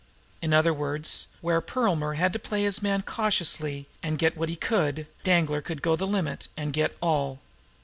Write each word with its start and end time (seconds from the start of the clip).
In 0.41 0.51
other 0.51 0.73
words, 0.73 1.27
where 1.41 1.61
Perlmer 1.61 2.15
had 2.15 2.33
to 2.33 2.39
play 2.39 2.63
his 2.63 2.81
man 2.81 3.03
cautiously 3.03 3.85
and 4.01 4.17
get 4.17 4.35
what 4.35 4.49
he 4.49 4.55
could, 4.55 5.05
Danglar 5.23 5.61
could 5.61 5.83
go 5.83 5.95
the 5.95 6.07
limit 6.07 6.47
and 6.57 6.73
get 6.73 6.97
all. 7.01 7.39